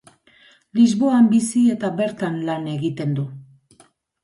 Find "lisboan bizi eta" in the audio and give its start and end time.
0.79-1.93